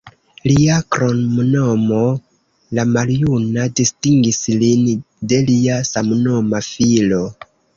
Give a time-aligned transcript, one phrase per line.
[0.51, 1.99] Lia kromnomo
[2.79, 4.89] "la maljuna" distingis lin
[5.33, 7.23] de lia samnoma filo.